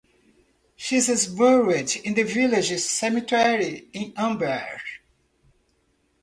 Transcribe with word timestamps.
She 0.75 0.95
is 0.95 1.27
buried 1.27 1.95
in 1.97 2.15
the 2.15 2.23
village 2.23 2.75
cemetery 2.79 3.87
in 3.93 4.13
Amber. 4.17 4.81